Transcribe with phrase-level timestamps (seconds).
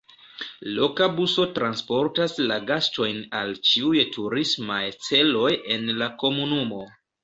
[0.77, 6.87] Loka buso transportas la gastojn al ĉiuj turismaj celoj en la komunumo.